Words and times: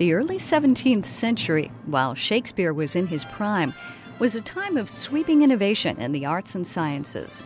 The 0.00 0.14
early 0.14 0.38
17th 0.38 1.04
century, 1.04 1.70
while 1.84 2.14
Shakespeare 2.14 2.72
was 2.72 2.96
in 2.96 3.08
his 3.08 3.26
prime, 3.26 3.74
was 4.18 4.34
a 4.34 4.40
time 4.40 4.78
of 4.78 4.88
sweeping 4.88 5.42
innovation 5.42 5.98
in 5.98 6.12
the 6.12 6.24
arts 6.24 6.54
and 6.54 6.66
sciences. 6.66 7.44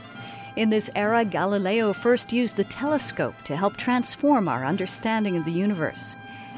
In 0.55 0.71
this 0.71 0.89
era, 0.95 1.25
Galileo 1.25 1.93
first 1.93 2.33
used 2.33 2.55
the 2.55 2.63
telescope 2.63 3.35
to 3.47 3.57
help 3.57 3.77
transform 3.77 4.47
our 4.47 4.65
understanding 4.65 5.37
of 5.37 5.45
the 5.45 5.51
universe. 5.51 6.15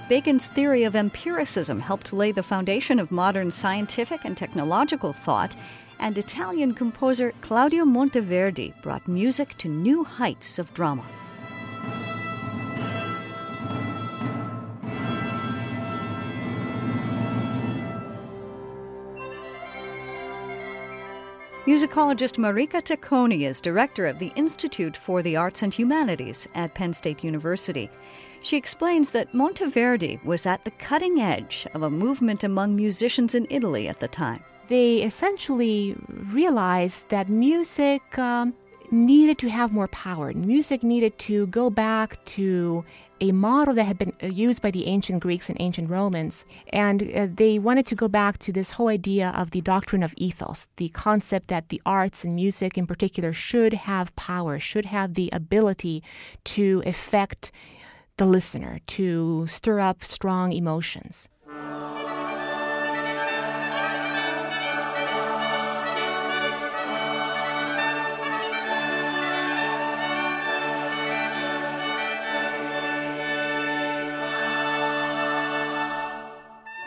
Bacon's 0.07 0.49
theory 0.49 0.85
of 0.85 0.95
empiricism 0.95 1.81
helped 1.81 2.13
lay 2.13 2.31
the 2.31 2.43
foundation 2.43 2.99
of 2.99 3.11
modern 3.11 3.51
scientific 3.51 4.27
and 4.27 4.37
technological 4.37 5.15
thought, 5.15 5.57
and 5.99 6.19
Italian 6.19 6.75
composer 6.75 7.33
Claudio 7.41 7.87
Monteverdi 7.87 8.75
brought 8.83 9.09
music 9.09 9.57
to 9.57 9.69
new 9.69 10.05
heights 10.05 10.59
of 10.59 10.75
drama. 10.75 11.07
Musicologist 21.67 22.39
Marica 22.39 22.81
Tacconi 22.81 23.45
is 23.45 23.61
director 23.61 24.07
of 24.07 24.21
the 24.21 24.33
Institute 24.37 24.97
for 24.97 25.21
the 25.21 25.35
Arts 25.35 25.65
and 25.65 25.75
Humanities 25.75 26.47
at 26.55 26.75
Penn 26.75 26.93
State 26.93 27.25
University. 27.25 27.91
She 28.41 28.57
explains 28.57 29.11
that 29.11 29.33
Monteverdi 29.33 30.25
was 30.25 30.47
at 30.47 30.65
the 30.65 30.71
cutting 30.71 31.21
edge 31.21 31.67
of 31.75 31.83
a 31.83 31.91
movement 31.91 32.45
among 32.45 32.77
musicians 32.77 33.35
in 33.35 33.49
Italy 33.51 33.89
at 33.89 33.99
the 33.99 34.07
time. 34.07 34.45
They 34.69 35.03
essentially 35.03 35.97
realized 36.31 37.09
that 37.09 37.29
music 37.29 38.17
um, 38.17 38.55
needed 38.93 39.39
to 39.39 39.49
have 39.49 39.73
more 39.73 39.89
power. 39.89 40.33
Music 40.33 40.83
needed 40.83 41.19
to 41.21 41.47
go 41.49 41.71
back 41.71 42.23
to 42.25 42.85
a 43.21 43.33
model 43.33 43.75
that 43.75 43.85
had 43.85 43.99
been 43.99 44.13
uh, 44.23 44.27
used 44.27 44.61
by 44.61 44.71
the 44.71 44.87
ancient 44.87 45.21
Greeks 45.21 45.49
and 45.49 45.57
ancient 45.61 45.89
Romans. 45.89 46.45
And 46.73 47.03
uh, 47.15 47.29
they 47.33 47.59
wanted 47.59 47.87
to 47.87 47.95
go 47.95 48.09
back 48.09 48.39
to 48.39 48.53
this 48.53 48.73
whole 48.73 48.89
idea 48.89 49.31
of 49.35 49.51
the 49.53 49.61
doctrine 49.61 50.03
of 50.03 50.15
ethos, 50.17 50.69
the 50.77 50.91
concept 50.91 51.49
that 51.49 51.71
the 51.71 51.81
arts 51.87 52.25
and 52.25 52.35
music 52.35 52.77
in 52.77 52.87
particular 52.87 53.33
should 53.33 53.73
have 53.73 54.15
power, 54.17 54.59
should 54.59 54.87
have 54.87 55.15
the 55.15 55.31
ability 55.33 56.03
to 56.45 56.83
affect 56.85 57.51
the 58.19 58.27
listener, 58.27 58.81
to 58.87 59.47
stir 59.47 59.81
up 59.81 60.05
strong 60.05 60.53
emotions. 60.53 61.29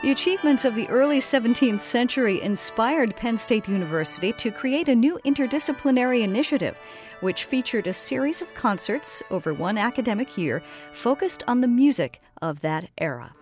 The 0.01 0.11
achievements 0.11 0.63
of 0.63 0.75
the 0.75 0.87
early 0.87 1.19
17th 1.19 1.81
century 1.81 2.41
inspired 2.41 3.17
Penn 3.17 3.37
State 3.37 3.67
University 3.67 4.31
to 4.31 4.49
create 4.49 4.87
a 4.87 4.95
new 4.95 5.19
interdisciplinary 5.25 6.21
initiative, 6.21 6.77
which 7.19 7.43
featured 7.43 7.85
a 7.85 7.93
series 7.93 8.41
of 8.41 8.53
concerts 8.53 9.21
over 9.29 9.53
one 9.53 9.77
academic 9.77 10.37
year 10.37 10.63
focused 10.93 11.43
on 11.49 11.59
the 11.59 11.67
music 11.67 12.21
of 12.41 12.61
that 12.61 12.87
era. 12.97 13.33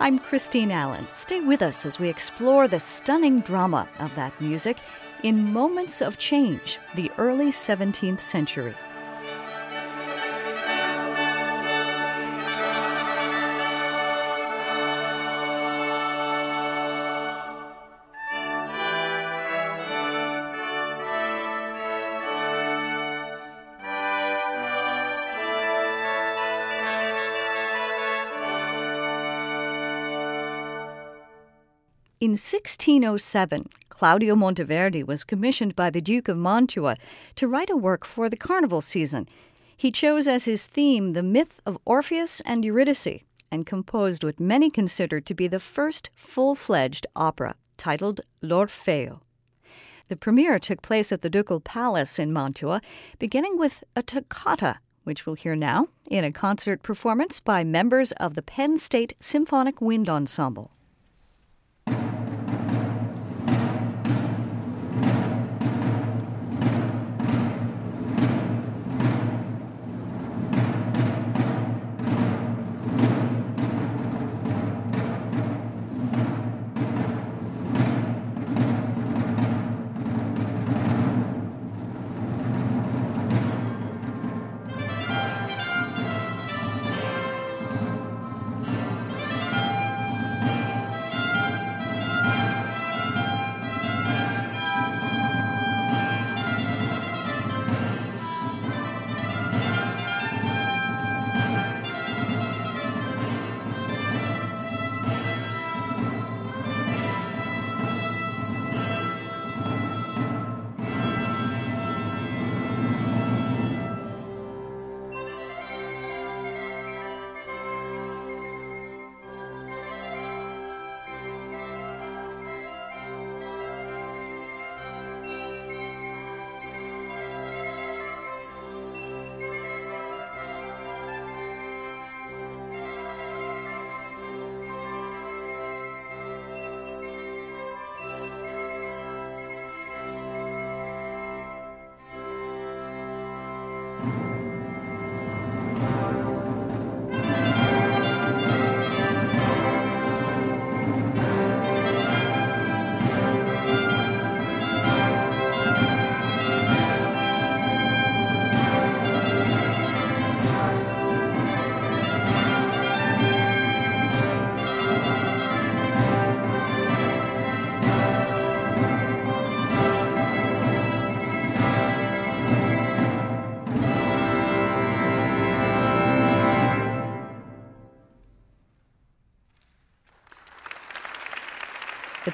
I'm 0.00 0.18
Christine 0.18 0.70
Allen. 0.70 1.06
Stay 1.10 1.40
with 1.40 1.60
us 1.60 1.84
as 1.84 1.98
we 1.98 2.08
explore 2.08 2.68
the 2.68 2.80
stunning 2.80 3.40
drama 3.40 3.86
of 3.98 4.14
that 4.14 4.40
music 4.40 4.78
in 5.22 5.52
Moments 5.52 6.00
of 6.00 6.16
Change, 6.16 6.78
the 6.94 7.10
early 7.18 7.50
17th 7.50 8.20
century. 8.20 8.74
In 32.20 32.32
1607, 32.32 33.68
Claudio 33.90 34.34
Monteverdi 34.34 35.04
was 35.04 35.22
commissioned 35.22 35.76
by 35.76 35.88
the 35.88 36.00
Duke 36.00 36.26
of 36.26 36.36
Mantua 36.36 36.96
to 37.36 37.46
write 37.46 37.70
a 37.70 37.76
work 37.76 38.04
for 38.04 38.28
the 38.28 38.36
carnival 38.36 38.80
season. 38.80 39.28
He 39.76 39.92
chose 39.92 40.26
as 40.26 40.44
his 40.44 40.66
theme 40.66 41.12
the 41.12 41.22
myth 41.22 41.60
of 41.64 41.78
Orpheus 41.84 42.40
and 42.40 42.64
Eurydice 42.64 43.22
and 43.52 43.64
composed 43.64 44.24
what 44.24 44.40
many 44.40 44.68
consider 44.68 45.20
to 45.20 45.32
be 45.32 45.46
the 45.46 45.60
first 45.60 46.10
full 46.16 46.56
fledged 46.56 47.06
opera, 47.14 47.54
titled 47.76 48.20
L'Orfeo. 48.42 49.20
The 50.08 50.16
premiere 50.16 50.58
took 50.58 50.82
place 50.82 51.12
at 51.12 51.22
the 51.22 51.30
Ducal 51.30 51.60
Palace 51.60 52.18
in 52.18 52.32
Mantua, 52.32 52.80
beginning 53.20 53.56
with 53.58 53.84
a 53.94 54.02
toccata, 54.02 54.80
which 55.04 55.24
we'll 55.24 55.36
hear 55.36 55.54
now 55.54 55.86
in 56.10 56.24
a 56.24 56.32
concert 56.32 56.82
performance 56.82 57.38
by 57.38 57.62
members 57.62 58.10
of 58.12 58.34
the 58.34 58.42
Penn 58.42 58.76
State 58.76 59.12
Symphonic 59.20 59.80
Wind 59.80 60.08
Ensemble. 60.08 60.72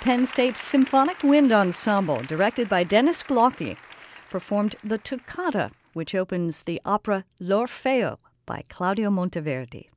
Penn 0.05 0.27
State 0.27 0.59
Symphonic 0.59 1.23
Wind 1.23 1.51
Ensemble, 1.51 2.19
directed 2.25 2.69
by 2.69 2.85
Dennis 2.85 3.23
Glocke, 3.23 3.79
performed 4.29 4.77
the 4.85 4.99
Toccata, 4.99 5.71
which 5.95 6.15
opens 6.15 6.65
the 6.65 6.79
opera 6.85 7.25
L'Orfeo 7.41 8.19
by 8.45 8.65
Claudio 8.69 9.09
Monteverdi. 9.09 9.89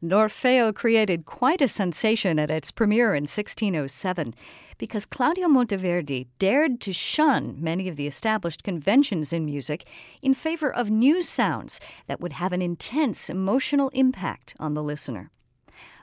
L'Orfeo 0.00 0.74
created 0.74 1.26
quite 1.26 1.60
a 1.60 1.68
sensation 1.68 2.38
at 2.38 2.50
its 2.50 2.70
premiere 2.70 3.14
in 3.14 3.24
1607 3.24 4.34
because 4.78 5.04
Claudio 5.04 5.48
Monteverdi 5.48 6.28
dared 6.38 6.80
to 6.80 6.94
shun 6.94 7.56
many 7.58 7.88
of 7.88 7.96
the 7.96 8.06
established 8.06 8.62
conventions 8.62 9.34
in 9.34 9.44
music 9.44 9.84
in 10.22 10.32
favor 10.32 10.72
of 10.72 10.90
new 10.90 11.20
sounds 11.20 11.78
that 12.06 12.22
would 12.22 12.32
have 12.32 12.54
an 12.54 12.62
intense 12.62 13.28
emotional 13.28 13.90
impact 13.90 14.54
on 14.58 14.72
the 14.72 14.82
listener. 14.82 15.30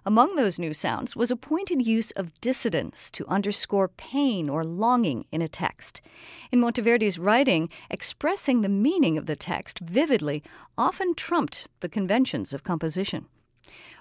Among 0.08 0.38
those 0.38 0.58
new 0.58 0.74
sounds 0.74 1.18
was 1.18 1.32
a 1.32 1.36
pointed 1.36 1.86
use 1.86 2.12
of 2.12 2.32
dissonance 2.40 3.12
to 3.12 3.28
underscore 3.28 3.90
pain 3.90 4.48
or 4.48 4.64
longing 4.64 5.26
in 5.34 5.42
a 5.42 5.50
text. 5.50 6.00
In 6.50 6.62
Monteverdi's 6.62 7.20
writing, 7.20 7.70
expressing 7.90 8.62
the 8.62 8.70
meaning 8.70 9.18
of 9.18 9.26
the 9.26 9.36
text 9.36 9.80
vividly 9.80 10.44
often 10.78 11.14
trumped 11.14 11.68
the 11.82 11.90
conventions 11.90 12.54
of 12.54 12.64
composition. 12.64 13.26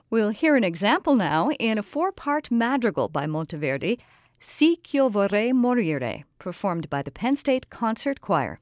We'll 0.08 0.29
hear 0.29 0.55
an 0.55 0.62
example 0.62 1.17
now 1.17 1.50
in 1.58 1.76
a 1.76 1.82
four 1.82 2.12
part 2.12 2.52
madrigal 2.52 3.09
by 3.09 3.26
Monteverdi, 3.26 3.99
Si 4.38 4.76
ch'io 4.76 5.11
vorrei 5.11 5.50
morire, 5.52 6.23
performed 6.38 6.88
by 6.88 7.02
the 7.02 7.11
Penn 7.11 7.35
State 7.35 7.69
Concert 7.69 8.20
Choir. 8.20 8.61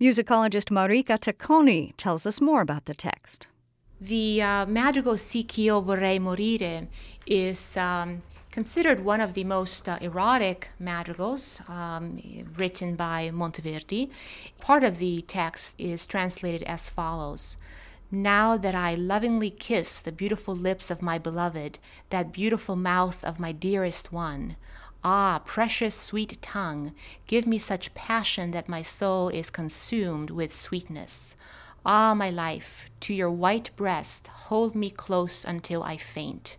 Musicologist 0.00 0.70
Marica 0.70 1.18
Tacconi 1.18 1.92
tells 1.98 2.24
us 2.24 2.40
more 2.40 2.62
about 2.62 2.86
the 2.86 2.94
text. 2.94 3.46
The 4.00 4.40
uh, 4.40 4.66
madrigal 4.66 5.16
Si 5.16 5.42
ch'io 5.42 5.82
vorrei 5.82 6.20
morire 6.20 6.86
is 7.26 7.76
um, 7.76 8.22
considered 8.52 9.00
one 9.00 9.20
of 9.20 9.34
the 9.34 9.42
most 9.42 9.88
uh, 9.88 9.98
erotic 10.00 10.70
madrigals 10.78 11.60
um, 11.66 12.20
written 12.56 12.94
by 12.94 13.30
Monteverdi. 13.34 14.08
Part 14.60 14.84
of 14.84 14.98
the 14.98 15.22
text 15.22 15.74
is 15.78 16.06
translated 16.06 16.62
as 16.62 16.88
follows. 16.88 17.56
Now 18.10 18.56
that 18.56 18.76
I 18.76 18.94
lovingly 18.94 19.50
kiss 19.50 20.00
the 20.00 20.12
beautiful 20.12 20.54
lips 20.54 20.92
of 20.92 21.02
my 21.02 21.18
beloved, 21.18 21.80
that 22.10 22.32
beautiful 22.32 22.76
mouth 22.76 23.24
of 23.24 23.40
my 23.40 23.50
dearest 23.50 24.12
one, 24.12 24.54
ah, 25.02 25.42
precious 25.44 25.96
sweet 25.96 26.40
tongue, 26.40 26.94
give 27.26 27.48
me 27.48 27.58
such 27.58 27.94
passion 27.94 28.52
that 28.52 28.68
my 28.68 28.80
soul 28.80 29.28
is 29.28 29.50
consumed 29.50 30.30
with 30.30 30.54
sweetness. 30.54 31.36
Ah, 31.86 32.14
my 32.14 32.30
life, 32.30 32.90
to 33.00 33.14
your 33.14 33.30
white 33.30 33.70
breast 33.76 34.28
hold 34.28 34.74
me 34.74 34.90
close 34.90 35.44
until 35.44 35.82
I 35.82 35.96
faint. 35.96 36.56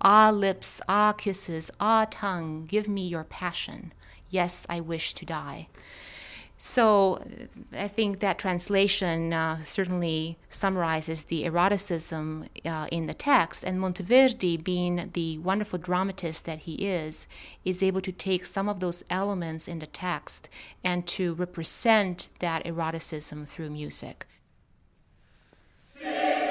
Ah, 0.00 0.30
lips, 0.30 0.80
ah, 0.88 1.12
kisses, 1.12 1.70
ah, 1.80 2.06
tongue, 2.10 2.66
give 2.66 2.88
me 2.88 3.06
your 3.06 3.24
passion. 3.24 3.92
Yes, 4.30 4.66
I 4.68 4.80
wish 4.80 5.14
to 5.14 5.24
die. 5.24 5.68
So 6.64 7.20
I 7.72 7.88
think 7.88 8.20
that 8.20 8.38
translation 8.38 9.32
uh, 9.32 9.62
certainly 9.62 10.38
summarizes 10.48 11.24
the 11.24 11.44
eroticism 11.44 12.48
uh, 12.64 12.86
in 12.92 13.06
the 13.06 13.14
text. 13.14 13.64
And 13.64 13.80
Monteverdi, 13.80 14.62
being 14.62 15.10
the 15.12 15.38
wonderful 15.38 15.80
dramatist 15.80 16.44
that 16.44 16.60
he 16.60 16.74
is, 16.86 17.26
is 17.64 17.82
able 17.82 18.00
to 18.02 18.12
take 18.12 18.46
some 18.46 18.68
of 18.68 18.78
those 18.78 19.02
elements 19.10 19.66
in 19.66 19.80
the 19.80 19.88
text 19.88 20.48
and 20.84 21.04
to 21.08 21.34
represent 21.34 22.28
that 22.38 22.64
eroticism 22.64 23.44
through 23.44 23.70
music. 23.70 24.26
Sing. 26.02 26.41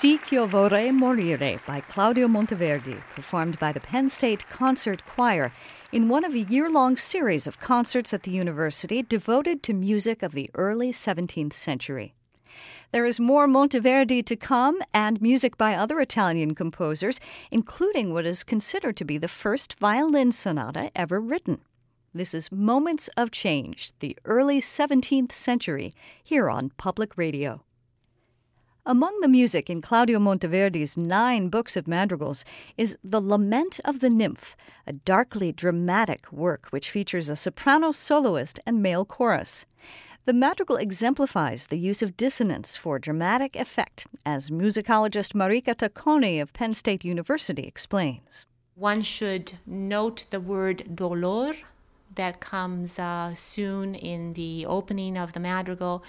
Si 0.00 0.18
Io 0.32 0.46
Vorrei 0.46 0.90
Morire 0.90 1.60
by 1.66 1.82
Claudio 1.82 2.26
Monteverdi, 2.26 3.02
performed 3.14 3.58
by 3.58 3.70
the 3.70 3.80
Penn 3.80 4.08
State 4.08 4.48
Concert 4.48 5.04
Choir 5.04 5.52
in 5.92 6.08
one 6.08 6.24
of 6.24 6.32
a 6.32 6.38
year 6.38 6.70
long 6.70 6.96
series 6.96 7.46
of 7.46 7.60
concerts 7.60 8.14
at 8.14 8.22
the 8.22 8.30
university 8.30 9.02
devoted 9.02 9.62
to 9.62 9.74
music 9.74 10.22
of 10.22 10.32
the 10.32 10.48
early 10.54 10.90
17th 10.90 11.52
century. 11.52 12.14
There 12.92 13.04
is 13.04 13.20
more 13.20 13.46
Monteverdi 13.46 14.24
to 14.24 14.36
come 14.36 14.80
and 14.94 15.20
music 15.20 15.58
by 15.58 15.74
other 15.74 16.00
Italian 16.00 16.54
composers, 16.54 17.20
including 17.50 18.14
what 18.14 18.24
is 18.24 18.42
considered 18.42 18.96
to 18.96 19.04
be 19.04 19.18
the 19.18 19.28
first 19.28 19.78
violin 19.78 20.32
sonata 20.32 20.90
ever 20.96 21.20
written. 21.20 21.60
This 22.14 22.32
is 22.32 22.50
Moments 22.50 23.10
of 23.18 23.30
Change, 23.30 23.92
the 23.98 24.16
early 24.24 24.62
17th 24.62 25.32
century, 25.32 25.92
here 26.24 26.48
on 26.48 26.70
Public 26.78 27.18
Radio. 27.18 27.64
Among 28.90 29.20
the 29.20 29.28
music 29.28 29.70
in 29.70 29.82
Claudio 29.82 30.18
Monteverdi's 30.18 30.96
nine 30.96 31.48
books 31.48 31.76
of 31.76 31.86
madrigals 31.86 32.44
is 32.76 32.98
The 33.04 33.20
Lament 33.20 33.78
of 33.84 34.00
the 34.00 34.10
Nymph, 34.10 34.56
a 34.84 34.92
darkly 34.92 35.52
dramatic 35.52 36.32
work 36.32 36.66
which 36.70 36.90
features 36.90 37.28
a 37.28 37.36
soprano 37.36 37.92
soloist 37.92 38.58
and 38.66 38.82
male 38.82 39.04
chorus. 39.04 39.64
The 40.24 40.32
madrigal 40.32 40.74
exemplifies 40.74 41.68
the 41.68 41.78
use 41.78 42.02
of 42.02 42.16
dissonance 42.16 42.76
for 42.76 42.98
dramatic 42.98 43.54
effect, 43.54 44.08
as 44.26 44.50
musicologist 44.50 45.36
Marica 45.36 45.76
Tacconi 45.76 46.42
of 46.42 46.52
Penn 46.52 46.74
State 46.74 47.04
University 47.04 47.62
explains. 47.62 48.44
One 48.74 49.02
should 49.02 49.52
note 49.66 50.26
the 50.30 50.40
word 50.40 50.96
dolor 50.96 51.54
that 52.14 52.40
comes 52.40 52.98
uh, 52.98 53.34
soon 53.34 53.94
in 53.94 54.32
the 54.34 54.66
opening 54.66 55.16
of 55.16 55.32
the 55.32 55.40
madrigal. 55.40 56.02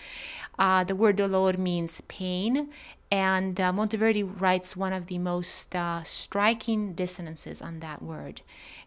Uh, 0.58 0.84
the 0.84 0.96
word 0.96 1.18
dolor 1.18 1.54
means 1.54 2.02
pain, 2.08 2.70
and 3.12 3.60
uh, 3.60 3.72
Monteverdi 3.72 4.24
writes 4.24 4.76
one 4.76 4.94
of 4.94 5.08
the 5.08 5.18
most 5.18 5.76
uh, 5.76 6.02
striking 6.04 6.94
dissonances 6.94 7.62
on 7.62 7.80
that 7.82 8.02
word. 8.02 8.42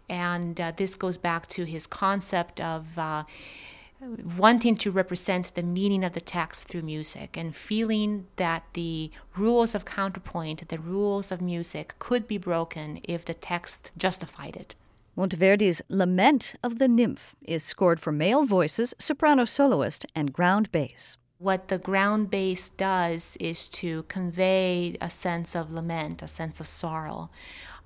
And 0.09 0.61
uh, 0.61 0.73
this 0.77 0.95
goes 0.97 1.17
back 1.17 1.47
to 1.49 1.65
his 1.65 1.87
concept 1.87 2.61
of 2.61 2.99
uh, 2.99 3.25
wanting 4.37 4.77
to 4.77 4.91
represent 4.91 5.55
the 5.55 5.63
meaning 5.63 6.05
of 6.05 6.13
the 6.13 6.21
text 6.21 6.69
through 6.69 6.83
music 6.83 7.37
and 7.37 7.55
feeling 7.55 8.27
that 8.37 8.65
the 8.75 9.11
rules 9.37 9.75
of 9.75 9.85
counterpoint, 9.85 10.69
the 10.69 10.79
rules 10.79 11.33
of 11.33 11.41
music, 11.41 11.95
could 11.99 12.27
be 12.27 12.39
broken 12.39 13.01
if 13.05 13.25
the 13.25 13.35
text 13.35 13.91
justified 13.97 14.57
it. 14.57 14.75
Monteverdi's 15.17 15.81
Lament 15.89 16.57
of 16.65 16.79
the 16.79 16.89
Nymph 16.89 17.37
is 17.43 17.63
scored 17.63 18.01
for 18.01 18.11
male 18.11 18.45
voices, 18.45 18.95
soprano 18.99 19.45
soloist, 19.45 20.05
and 20.15 20.33
ground 20.33 20.73
bass. 20.73 21.17
What 21.39 21.69
the 21.69 21.79
ground 21.79 22.31
bass 22.31 22.71
does 22.71 23.37
is 23.39 23.69
to 23.81 24.05
convey 24.05 24.97
a 25.01 25.09
sense 25.11 25.55
of 25.55 25.73
lament, 25.73 26.23
a 26.23 26.27
sense 26.27 26.59
of 26.59 26.67
sorrow. 26.67 27.31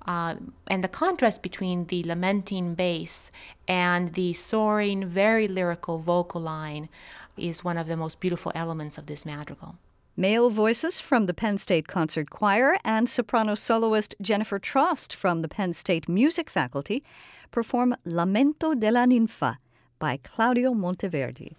Uh, 0.07 0.35
and 0.67 0.83
the 0.83 0.87
contrast 0.87 1.43
between 1.43 1.85
the 1.85 2.03
lamenting 2.03 2.73
bass 2.73 3.31
and 3.67 4.13
the 4.13 4.33
soaring, 4.33 5.05
very 5.05 5.47
lyrical 5.47 5.99
vocal 5.99 6.41
line 6.41 6.89
is 7.37 7.63
one 7.63 7.77
of 7.77 7.87
the 7.87 7.97
most 7.97 8.19
beautiful 8.19 8.51
elements 8.55 8.97
of 8.97 9.05
this 9.05 9.25
madrigal. 9.25 9.75
Male 10.19 10.49
voices 10.49 10.99
from 10.99 11.27
the 11.27 11.33
Penn 11.33 11.57
State 11.57 11.87
Concert 11.87 12.29
Choir 12.29 12.77
and 12.83 13.07
soprano 13.07 13.55
soloist 13.55 14.15
Jennifer 14.21 14.59
Trost 14.59 15.15
from 15.15 15.41
the 15.41 15.47
Penn 15.47 15.71
State 15.71 16.09
Music 16.09 16.49
Faculty 16.49 17.05
perform 17.51 17.95
Lamento 18.05 18.77
della 18.77 19.05
Ninfa 19.05 19.59
by 19.97 20.19
Claudio 20.21 20.73
Monteverdi. 20.73 21.53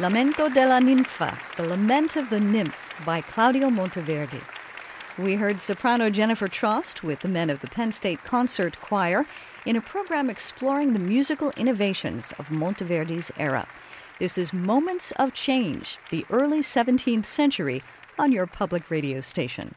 Lamento 0.00 0.52
della 0.52 0.80
Ninfa, 0.80 1.38
The 1.54 1.62
Lament 1.62 2.16
of 2.16 2.28
the 2.28 2.40
Nymph 2.40 2.76
by 3.06 3.20
Claudio 3.20 3.70
Monteverdi. 3.70 4.42
We 5.18 5.36
heard 5.36 5.60
soprano 5.60 6.10
Jennifer 6.10 6.48
Trost 6.48 7.04
with 7.04 7.20
the 7.20 7.28
men 7.28 7.48
of 7.48 7.60
the 7.60 7.68
Penn 7.68 7.92
State 7.92 8.24
Concert 8.24 8.80
Choir 8.80 9.24
in 9.64 9.76
a 9.76 9.80
program 9.80 10.28
exploring 10.28 10.94
the 10.94 10.98
musical 10.98 11.52
innovations 11.56 12.32
of 12.40 12.48
Monteverdi's 12.48 13.30
era. 13.38 13.68
This 14.18 14.36
is 14.36 14.52
Moments 14.52 15.12
of 15.12 15.32
Change, 15.32 15.98
the 16.10 16.26
early 16.28 16.58
17th 16.58 17.26
century, 17.26 17.80
on 18.18 18.32
your 18.32 18.48
public 18.48 18.90
radio 18.90 19.20
station. 19.20 19.76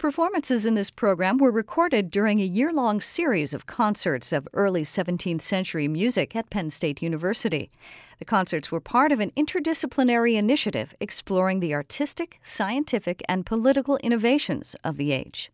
Performances 0.00 0.64
in 0.64 0.74
this 0.76 0.90
program 0.90 1.36
were 1.36 1.50
recorded 1.50 2.10
during 2.10 2.40
a 2.40 2.44
year 2.44 2.72
long 2.72 3.02
series 3.02 3.52
of 3.52 3.66
concerts 3.66 4.32
of 4.32 4.48
early 4.54 4.82
17th 4.82 5.42
century 5.42 5.86
music 5.86 6.34
at 6.34 6.48
Penn 6.48 6.70
State 6.70 7.02
University. 7.02 7.70
The 8.18 8.24
concerts 8.24 8.72
were 8.72 8.80
part 8.80 9.12
of 9.12 9.20
an 9.20 9.30
interdisciplinary 9.32 10.36
initiative 10.36 10.94
exploring 11.00 11.60
the 11.60 11.74
artistic, 11.74 12.40
scientific, 12.42 13.22
and 13.28 13.44
political 13.44 13.98
innovations 13.98 14.74
of 14.82 14.96
the 14.96 15.12
age. 15.12 15.52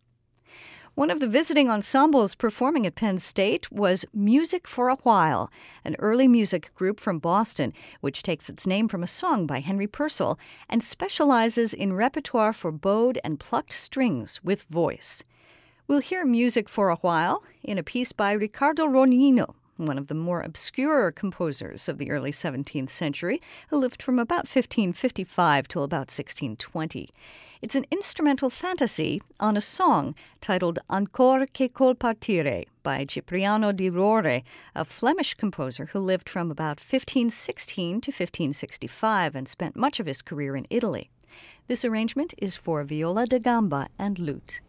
One 0.96 1.11
of 1.11 1.20
the 1.20 1.28
visiting 1.28 1.68
ensembles 1.68 2.35
performing 2.35 2.87
at 2.87 2.94
Penn 2.94 3.18
State 3.18 3.70
was 3.70 4.06
Music 4.14 4.66
for 4.66 4.88
a 4.88 4.96
While, 5.02 5.50
an 5.85 5.94
early 5.98 6.26
music 6.26 6.74
group 6.74 7.00
from 7.00 7.18
Boston, 7.18 7.74
which 8.00 8.22
takes 8.22 8.48
its 8.48 8.66
name 8.66 8.88
from 8.88 9.02
a 9.02 9.06
song 9.06 9.46
by 9.46 9.61
Henry 9.61 9.87
Purcell 9.87 10.38
and 10.70 10.82
specializes 10.82 11.74
in 11.74 11.92
repertoire 11.92 12.54
for 12.54 12.72
bowed 12.72 13.18
and 13.22 13.38
plucked 13.38 13.74
strings 13.74 14.42
with 14.42 14.62
voice. 14.70 15.22
We'll 15.87 16.00
hear 16.00 16.24
Music 16.24 16.66
for 16.66 16.88
a 16.88 16.96
While 16.96 17.42
in 17.62 17.76
a 17.76 17.82
piece 17.82 18.12
by 18.12 18.32
Riccardo 18.32 18.87
Rognoni, 18.87 19.46
one 19.76 19.98
of 19.98 20.06
the 20.06 20.14
more 20.14 20.40
obscure 20.40 21.12
composers 21.12 21.90
of 21.90 21.98
the 21.98 22.11
early 22.11 22.30
17th 22.30 22.88
century, 22.88 23.42
who 23.68 23.76
lived 23.76 24.00
from 24.00 24.18
about 24.18 24.48
1555 24.48 25.68
till 25.68 25.82
about 25.82 26.09
1620. 26.09 27.11
It's 27.62 27.75
an 27.75 27.87
instrumental 27.90 28.51
fantasy 28.51 29.23
on 29.40 29.57
a 29.57 29.62
song 29.62 30.14
titled 30.42 30.79
Ancor 30.90 31.47
che 31.53 31.69
col 31.69 31.95
partire 31.95 32.66
by 32.83 33.07
Cipriano 33.07 33.73
di 33.73 33.88
Rore, 33.88 34.42
a 34.75 34.85
Flemish 34.85 35.35
composer 35.35 35.87
who 35.87 36.01
lived 36.01 36.29
from 36.29 36.51
about 36.51 36.79
1516 36.79 38.03
to 38.03 38.11
1565 38.11 39.35
and 39.35 39.49
spent 39.49 39.75
much 39.75 39.99
of 39.99 40.07
his 40.07 40.21
career 40.21 40.55
in 40.55 40.66
Italy. 40.69 41.11
This 41.66 41.85
arrangement 41.85 42.35
is 42.38 42.57
for 42.57 42.85
viola 42.85 43.27
da 43.27 43.38
gamba 43.38 43.88
and 43.99 44.19
lute. 44.19 44.61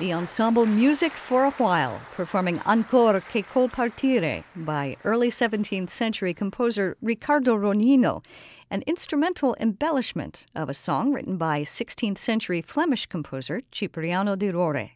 The 0.00 0.12
ensemble 0.12 0.66
Music 0.66 1.12
for 1.12 1.44
a 1.44 1.52
While, 1.52 2.00
performing 2.16 2.58
Ancor 2.66 3.22
che 3.30 3.44
col 3.44 3.68
partire 3.68 4.42
by 4.56 4.96
early 5.04 5.28
17th 5.28 5.88
century 5.88 6.34
composer 6.34 6.96
Riccardo 7.00 7.54
Rognoni, 7.56 8.20
an 8.72 8.82
instrumental 8.88 9.54
embellishment 9.60 10.46
of 10.52 10.68
a 10.68 10.74
song 10.74 11.12
written 11.12 11.36
by 11.36 11.62
16th 11.62 12.18
century 12.18 12.60
Flemish 12.60 13.06
composer 13.06 13.60
Cipriano 13.70 14.34
di 14.34 14.50
Rore. 14.50 14.90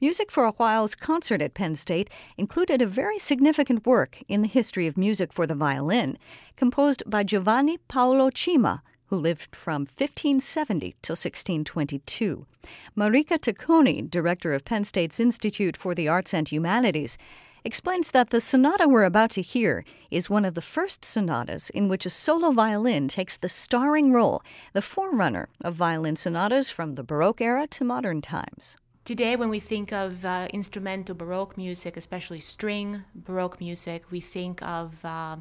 Music 0.00 0.30
for 0.30 0.44
a 0.44 0.52
While's 0.52 0.94
concert 0.94 1.42
at 1.42 1.54
Penn 1.54 1.74
State 1.74 2.08
included 2.36 2.80
a 2.80 2.86
very 2.86 3.18
significant 3.18 3.84
work 3.84 4.22
in 4.28 4.42
the 4.42 4.46
history 4.46 4.86
of 4.86 4.96
music 4.96 5.32
for 5.32 5.44
the 5.44 5.56
violin, 5.56 6.16
composed 6.54 7.02
by 7.04 7.24
Giovanni 7.24 7.78
Paolo 7.88 8.30
Cima, 8.30 8.80
who 9.08 9.16
lived 9.16 9.54
from 9.54 9.82
1570 9.82 10.94
till 11.02 11.14
1622. 11.14 12.46
Marica 12.94 13.38
Tacconi, 13.38 14.08
director 14.08 14.54
of 14.54 14.64
Penn 14.64 14.84
State's 14.84 15.20
Institute 15.20 15.76
for 15.76 15.94
the 15.94 16.08
Arts 16.08 16.32
and 16.32 16.48
Humanities, 16.48 17.18
explains 17.64 18.12
that 18.12 18.30
the 18.30 18.40
sonata 18.40 18.88
we're 18.88 19.04
about 19.04 19.30
to 19.30 19.42
hear 19.42 19.84
is 20.10 20.30
one 20.30 20.44
of 20.44 20.54
the 20.54 20.62
first 20.62 21.04
sonatas 21.04 21.70
in 21.70 21.88
which 21.88 22.06
a 22.06 22.10
solo 22.10 22.50
violin 22.50 23.08
takes 23.08 23.36
the 23.36 23.48
starring 23.48 24.12
role, 24.12 24.42
the 24.72 24.82
forerunner 24.82 25.48
of 25.62 25.74
violin 25.74 26.16
sonatas 26.16 26.70
from 26.70 26.94
the 26.94 27.02
Baroque 27.02 27.40
era 27.40 27.66
to 27.66 27.84
modern 27.84 28.22
times. 28.22 28.76
Today, 29.04 29.36
when 29.36 29.48
we 29.48 29.58
think 29.58 29.90
of 29.90 30.24
uh, 30.24 30.48
instrumental 30.52 31.14
Baroque 31.14 31.56
music, 31.56 31.96
especially 31.96 32.40
string 32.40 33.04
Baroque 33.14 33.58
music, 33.58 34.10
we 34.10 34.20
think 34.20 34.62
of 34.62 35.02
uh, 35.02 35.36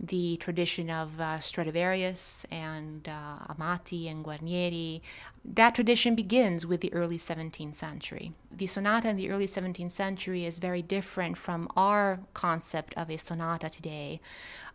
the 0.00 0.36
tradition 0.36 0.90
of 0.90 1.20
uh, 1.20 1.38
Stradivarius 1.40 2.46
and 2.50 3.08
uh, 3.08 3.52
Amati 3.52 4.08
and 4.08 4.24
Guarneri. 4.24 5.00
That 5.44 5.74
tradition 5.74 6.14
begins 6.14 6.66
with 6.66 6.80
the 6.80 6.92
early 6.92 7.18
17th 7.18 7.74
century. 7.74 8.32
The 8.50 8.66
sonata 8.66 9.08
in 9.08 9.16
the 9.16 9.30
early 9.30 9.46
17th 9.46 9.90
century 9.90 10.44
is 10.44 10.58
very 10.58 10.82
different 10.82 11.36
from 11.36 11.68
our 11.76 12.20
concept 12.34 12.94
of 12.96 13.10
a 13.10 13.16
sonata 13.16 13.68
today. 13.68 14.20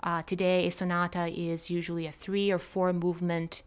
Uh, 0.01 0.23
today, 0.23 0.67
a 0.67 0.71
sonata 0.71 1.27
is 1.27 1.69
usually 1.69 2.05
a 2.05 2.12
three 2.12 2.51
or 2.51 2.59
four 2.59 2.91
movement 2.91 3.63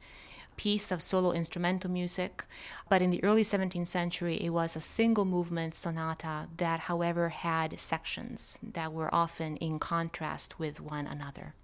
piece 0.56 0.90
of 0.90 1.02
solo 1.02 1.32
instrumental 1.32 1.90
music. 1.90 2.44
But 2.88 3.02
in 3.02 3.10
the 3.10 3.22
early 3.24 3.42
17th 3.42 3.86
century, 3.86 4.36
it 4.36 4.50
was 4.50 4.76
a 4.76 4.80
single 4.80 5.24
movement 5.24 5.74
sonata 5.74 6.48
that, 6.56 6.80
however, 6.80 7.30
had 7.30 7.78
sections 7.78 8.58
that 8.62 8.92
were 8.92 9.14
often 9.14 9.56
in 9.56 9.78
contrast 9.78 10.58
with 10.58 10.80
one 10.80 11.06
another. 11.06 11.54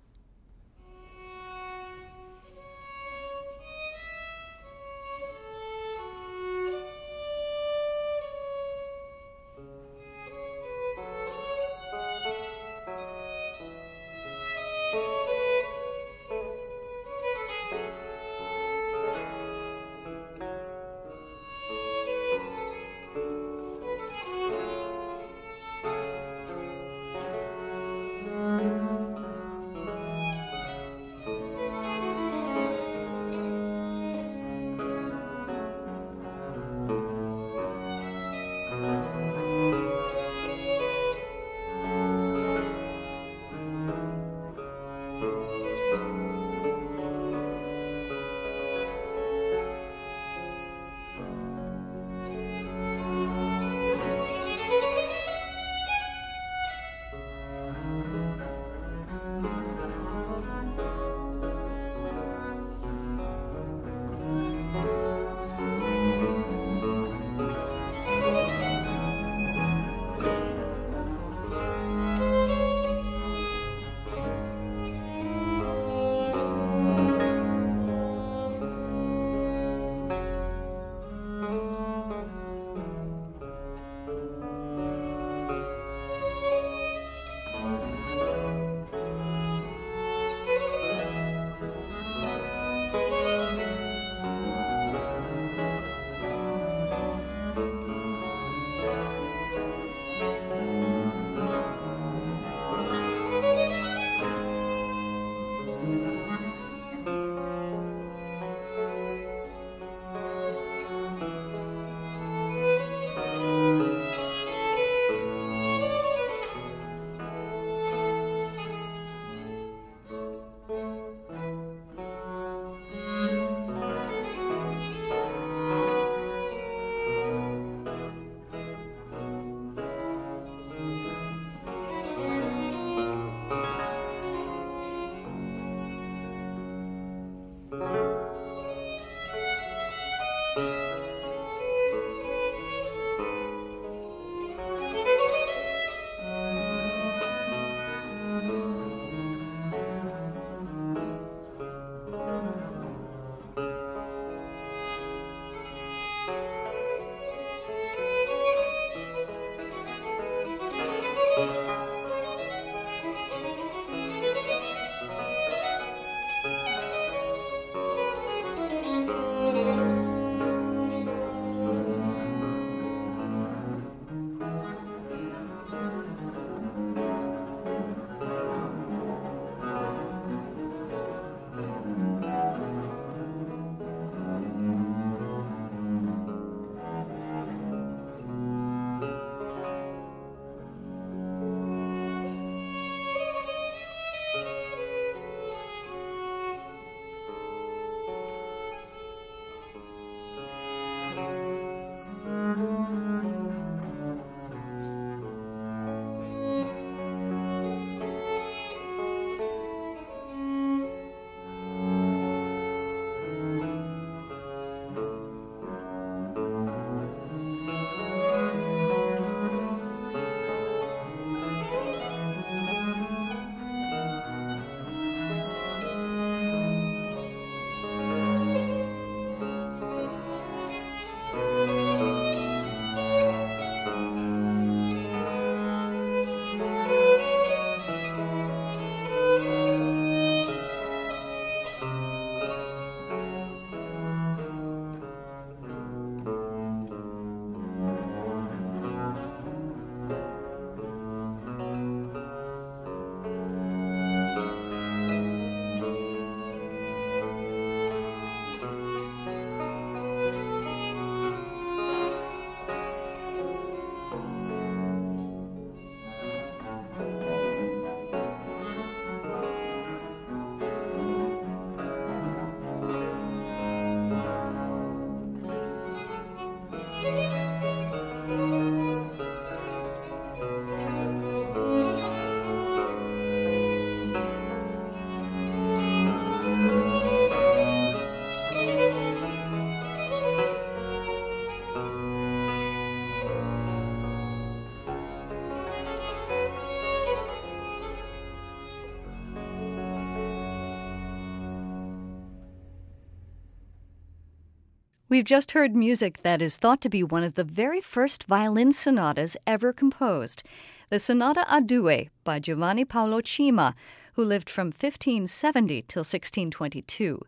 We've 305.12 305.24
just 305.26 305.52
heard 305.52 305.76
music 305.76 306.22
that 306.22 306.40
is 306.40 306.56
thought 306.56 306.80
to 306.80 306.88
be 306.88 307.02
one 307.02 307.22
of 307.22 307.34
the 307.34 307.44
very 307.44 307.82
first 307.82 308.24
violin 308.24 308.72
sonatas 308.72 309.36
ever 309.46 309.70
composed 309.70 310.42
the 310.88 310.98
Sonata 310.98 311.44
a 311.54 311.60
Due 311.60 312.06
by 312.24 312.38
Giovanni 312.38 312.86
Paolo 312.86 313.20
Cima, 313.22 313.74
who 314.14 314.24
lived 314.24 314.48
from 314.48 314.68
1570 314.68 315.82
till 315.82 316.00
1622. 316.00 317.20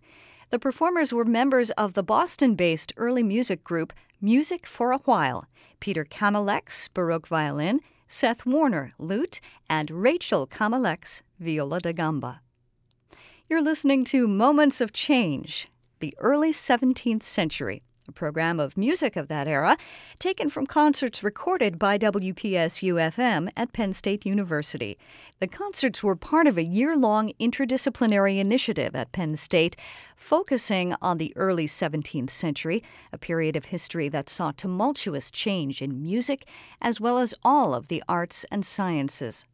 The 0.48 0.58
performers 0.58 1.12
were 1.12 1.26
members 1.26 1.72
of 1.72 1.92
the 1.92 2.02
Boston 2.02 2.54
based 2.54 2.94
early 2.96 3.22
music 3.22 3.62
group 3.62 3.92
Music 4.18 4.66
for 4.66 4.90
a 4.90 5.00
While 5.00 5.46
Peter 5.78 6.06
Kamalex, 6.06 6.88
Baroque 6.94 7.28
violin, 7.28 7.82
Seth 8.08 8.46
Warner, 8.46 8.92
lute, 8.98 9.42
and 9.68 9.90
Rachel 9.90 10.46
Kamalex, 10.46 11.20
viola 11.38 11.80
da 11.80 11.92
gamba. 11.92 12.40
You're 13.50 13.60
listening 13.60 14.06
to 14.06 14.26
Moments 14.26 14.80
of 14.80 14.94
Change, 14.94 15.68
the 16.00 16.14
early 16.18 16.52
17th 16.52 17.22
century, 17.22 17.82
a 18.06 18.12
program 18.12 18.60
of 18.60 18.76
music 18.76 19.16
of 19.16 19.28
that 19.28 19.48
era 19.48 19.76
taken 20.18 20.50
from 20.50 20.66
concerts 20.66 21.22
recorded 21.22 21.78
by 21.78 21.96
WPSU 21.96 22.94
FM 22.94 23.50
at 23.56 23.72
Penn 23.72 23.92
State 23.92 24.26
University. 24.26 24.98
The 25.40 25.46
concerts 25.46 26.02
were 26.02 26.16
part 26.16 26.46
of 26.46 26.58
a 26.58 26.62
year 26.62 26.96
long 26.96 27.32
interdisciplinary 27.40 28.38
initiative 28.38 28.94
at 28.94 29.12
Penn 29.12 29.36
State 29.36 29.76
focusing 30.16 30.94
on 31.00 31.18
the 31.18 31.32
early 31.36 31.66
17th 31.66 32.30
century, 32.30 32.82
a 33.12 33.18
period 33.18 33.56
of 33.56 33.66
history 33.66 34.08
that 34.10 34.28
saw 34.28 34.52
tumultuous 34.52 35.30
change 35.30 35.80
in 35.80 36.02
music 36.02 36.46
as 36.80 37.00
well 37.00 37.18
as 37.18 37.34
all 37.42 37.74
of 37.74 37.88
the 37.88 38.02
arts 38.08 38.44
and 38.50 38.66
sciences. 38.66 39.44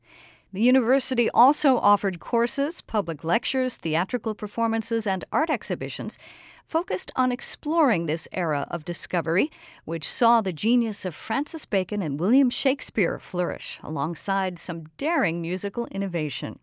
The 0.53 0.63
university 0.63 1.31
also 1.31 1.79
offered 1.79 2.19
courses, 2.19 2.81
public 2.81 3.23
lectures, 3.23 3.77
theatrical 3.77 4.35
performances, 4.35 5.07
and 5.07 5.25
art 5.31 5.49
exhibitions 5.49 6.19
focused 6.65 7.13
on 7.15 7.31
exploring 7.31 8.07
this 8.07 8.27
era 8.33 8.67
of 8.69 8.85
discovery, 8.85 9.51
which 9.85 10.11
saw 10.11 10.41
the 10.41 10.53
genius 10.53 11.05
of 11.05 11.15
Francis 11.15 11.67
Bacon 11.67 12.03
and 12.03 12.19
William 12.19 12.51
Shakespeare 12.51 13.21
flourish 13.21 13.79
alongside 13.85 14.59
some 14.59 14.87
daring 14.99 15.41
musical 15.41 15.87
innovation. 15.87 16.59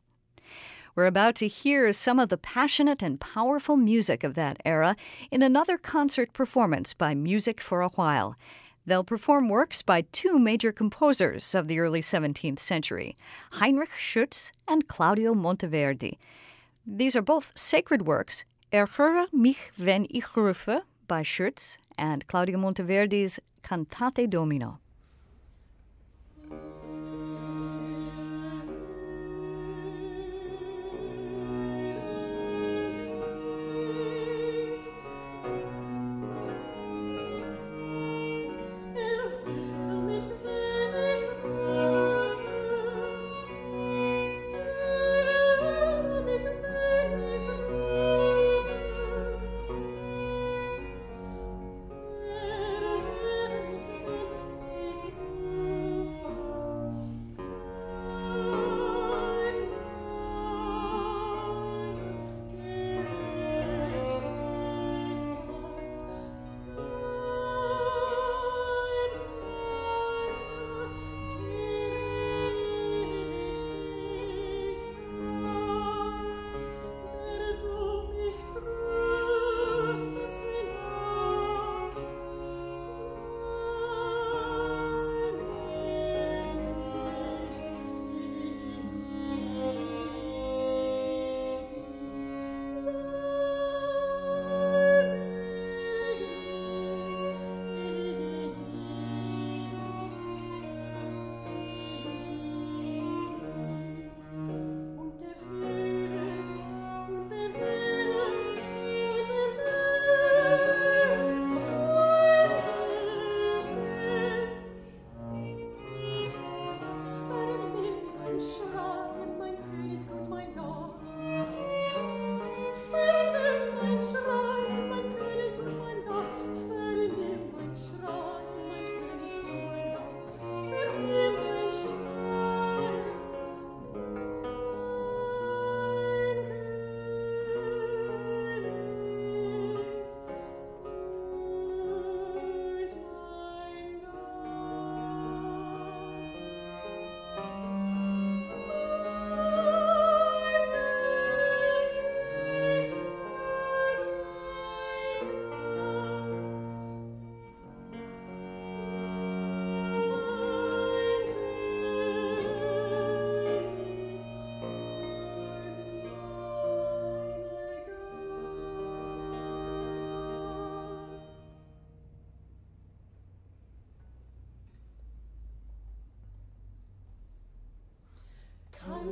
We're 0.93 1.05
about 1.05 1.35
to 1.35 1.47
hear 1.47 1.93
some 1.93 2.19
of 2.19 2.29
the 2.29 2.37
passionate 2.37 3.01
and 3.01 3.21
powerful 3.21 3.77
music 3.77 4.23
of 4.23 4.33
that 4.33 4.57
era 4.65 4.95
in 5.31 5.43
another 5.43 5.77
concert 5.77 6.33
performance 6.33 6.93
by 6.93 7.13
Music 7.13 7.61
for 7.61 7.81
a 7.81 7.89
While. 7.89 8.35
They'll 8.87 9.03
perform 9.03 9.49
works 9.49 9.81
by 9.81 10.05
two 10.13 10.39
major 10.39 10.71
composers 10.71 11.53
of 11.53 11.67
the 11.67 11.77
early 11.79 11.99
17th 12.01 12.59
century, 12.59 13.17
Heinrich 13.51 13.91
Schütz 13.91 14.51
and 14.65 14.87
Claudio 14.87 15.33
Monteverdi. 15.33 16.17
These 16.85 17.17
are 17.17 17.21
both 17.21 17.51
sacred 17.53 18.07
works 18.07 18.45
Erhöre 18.71 19.27
mich, 19.33 19.71
wenn 19.77 20.07
ich 20.09 20.35
rufe 20.35 20.81
by 21.07 21.21
Schütz 21.21 21.77
and 21.97 22.25
Claudio 22.27 22.57
Monteverdi's 22.57 23.39
Cantate 23.61 24.29
Domino. 24.29 24.79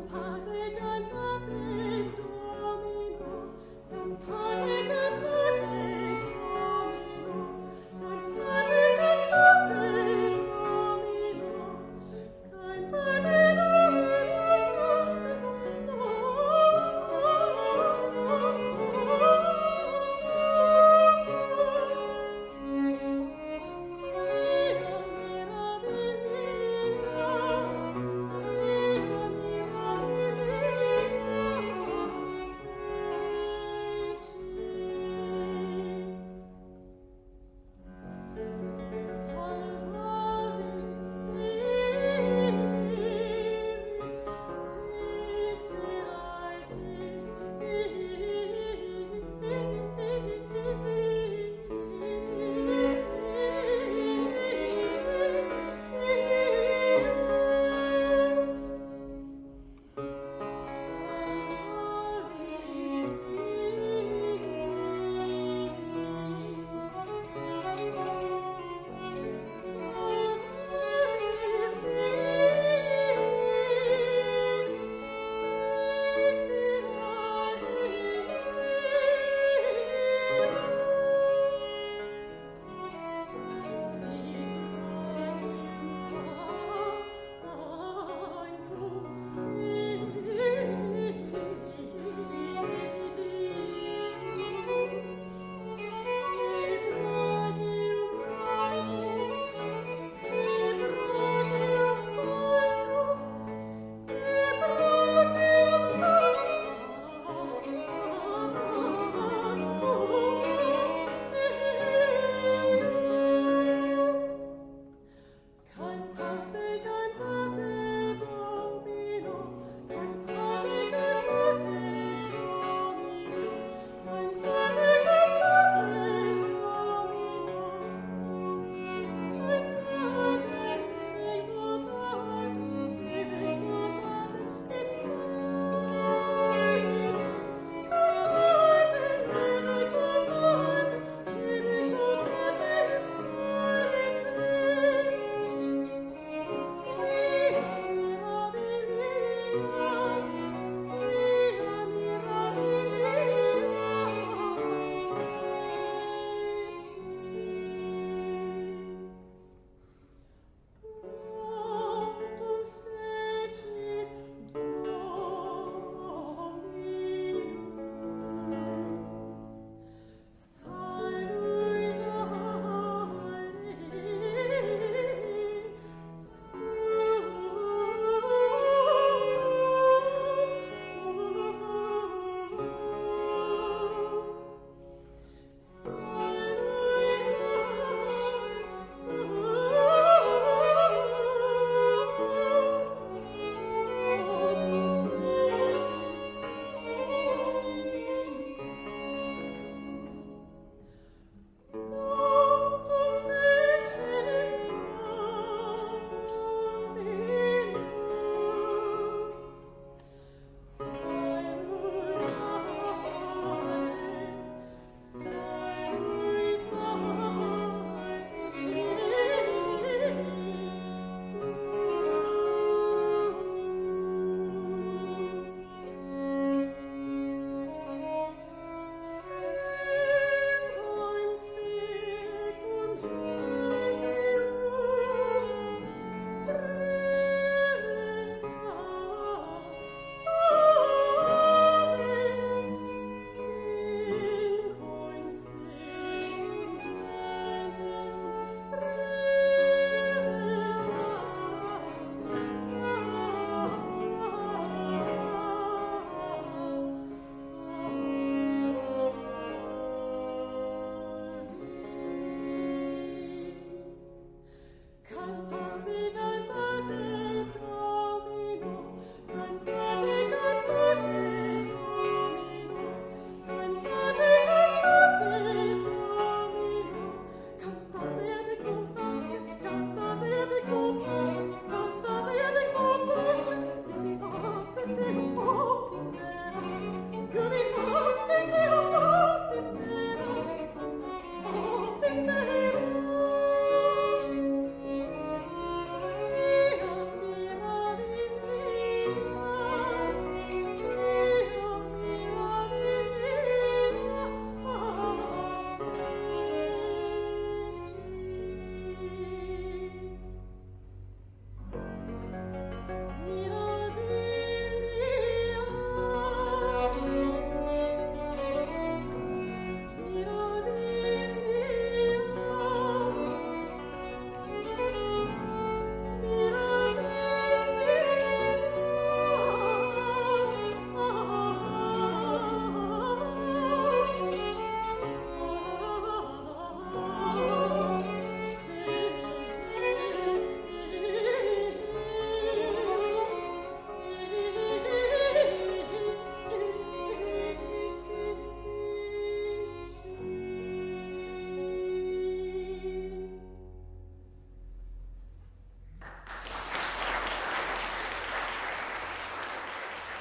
Cantate, 0.03 0.77
cantate. 0.77 1.74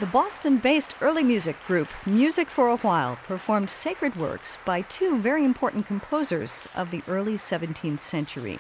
The 0.05 0.11
Boston 0.11 0.59
based 0.59 0.95
early 1.01 1.23
music 1.23 1.57
group 1.67 1.89
Music 2.05 2.51
for 2.51 2.69
a 2.69 2.77
While 2.77 3.17
performed 3.27 3.71
sacred 3.71 4.17
works 4.17 4.59
by 4.63 4.83
two 4.83 5.17
very 5.17 5.43
important 5.47 5.87
composers 5.87 6.69
of 6.75 6.91
the 6.91 7.01
early 7.09 7.37
17th 7.37 8.01
century 8.01 8.59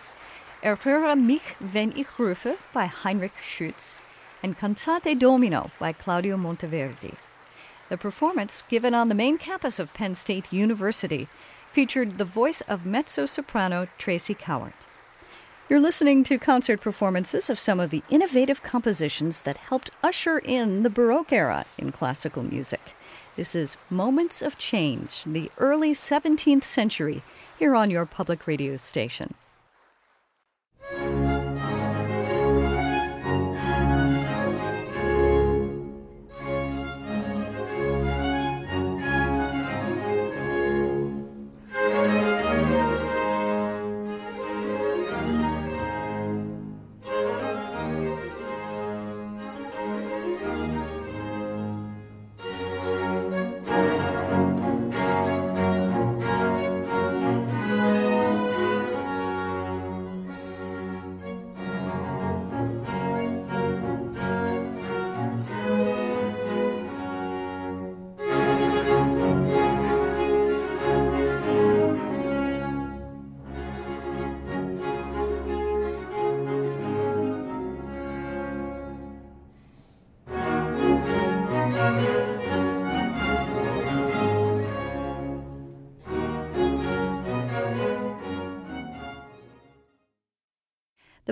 Erhöre 0.62 1.14
mich, 1.14 1.54
wenn 1.60 1.92
ich 1.94 2.18
rufe 2.18 2.56
by 2.72 2.86
Heinrich 2.86 3.34
Schütz 3.42 3.92
and 4.42 4.56
Cantate 4.56 5.18
Domino 5.18 5.70
by 5.78 5.92
Claudio 5.92 6.38
Monteverdi. 6.38 7.16
The 7.90 7.98
performance, 7.98 8.62
given 8.70 8.94
on 8.94 9.10
the 9.10 9.14
main 9.14 9.36
campus 9.36 9.78
of 9.78 9.92
Penn 9.92 10.14
State 10.14 10.50
University, 10.50 11.28
featured 11.70 12.16
the 12.16 12.24
voice 12.24 12.62
of 12.62 12.86
mezzo 12.86 13.26
soprano 13.26 13.86
Tracy 13.98 14.34
Cowart. 14.34 14.72
You're 15.74 15.80
listening 15.80 16.22
to 16.22 16.38
concert 16.38 16.80
performances 16.80 17.50
of 17.50 17.58
some 17.58 17.80
of 17.80 17.90
the 17.90 18.04
innovative 18.08 18.62
compositions 18.62 19.42
that 19.42 19.56
helped 19.56 19.90
usher 20.04 20.38
in 20.38 20.84
the 20.84 20.88
Baroque 20.88 21.32
era 21.32 21.64
in 21.76 21.90
classical 21.90 22.44
music. 22.44 22.94
This 23.34 23.56
is 23.56 23.76
Moments 23.90 24.40
of 24.40 24.56
Change, 24.56 25.24
the 25.26 25.50
early 25.58 25.90
17th 25.90 26.62
century, 26.62 27.24
here 27.58 27.74
on 27.74 27.90
your 27.90 28.06
public 28.06 28.46
radio 28.46 28.76
station. 28.76 29.34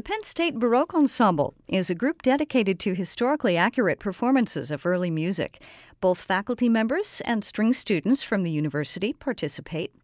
The 0.03 0.09
Penn 0.09 0.25
State 0.25 0.59
Baroque 0.59 0.95
Ensemble 0.95 1.55
is 1.69 1.89
a 1.89 1.95
group 1.95 2.23
dedicated 2.23 2.81
to 2.81 2.93
historically 2.93 3.57
accurate 3.57 4.01
performances 4.01 4.73
of 4.73 4.85
early 4.85 5.13
music. 5.13 5.63
Both 6.01 6.23
faculty 6.23 6.69
members 6.69 7.23
and 7.25 7.45
string 7.45 7.73
students 7.73 8.21
from 8.21 8.43
the 8.43 8.51
university 8.51 9.13
participate. 9.13 9.95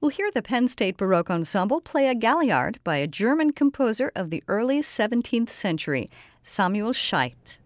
We'll 0.00 0.10
hear 0.10 0.30
the 0.30 0.40
Penn 0.40 0.68
State 0.68 0.96
Baroque 0.96 1.28
Ensemble 1.28 1.82
play 1.82 2.08
a 2.08 2.14
Galliard 2.14 2.78
by 2.82 2.96
a 2.96 3.06
German 3.06 3.52
composer 3.52 4.10
of 4.16 4.30
the 4.30 4.42
early 4.48 4.80
17th 4.80 5.50
century, 5.50 6.08
Samuel 6.42 6.94
Scheidt. 6.94 7.58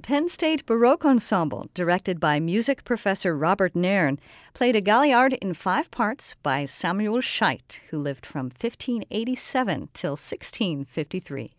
The 0.00 0.06
Penn 0.06 0.30
State 0.30 0.64
Baroque 0.64 1.04
Ensemble, 1.04 1.68
directed 1.74 2.18
by 2.18 2.40
music 2.40 2.84
professor 2.84 3.36
Robert 3.36 3.76
Nairn, 3.76 4.18
played 4.54 4.74
a 4.74 4.80
Galliard 4.80 5.34
in 5.42 5.52
five 5.52 5.90
parts 5.90 6.34
by 6.42 6.64
Samuel 6.64 7.20
Scheidt, 7.20 7.80
who 7.90 7.98
lived 7.98 8.24
from 8.24 8.46
1587 8.46 9.90
till 9.92 10.12
1653. 10.12 11.50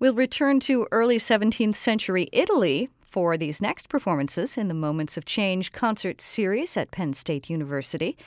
We'll 0.00 0.12
return 0.12 0.58
to 0.58 0.88
early 0.90 1.18
17th 1.18 1.76
century 1.76 2.28
Italy 2.32 2.90
for 3.00 3.36
these 3.36 3.62
next 3.62 3.88
performances 3.88 4.56
in 4.56 4.66
the 4.66 4.74
Moments 4.74 5.16
of 5.16 5.24
Change 5.24 5.70
concert 5.70 6.20
series 6.20 6.76
at 6.76 6.90
Penn 6.90 7.12
State 7.12 7.48
University. 7.48 8.18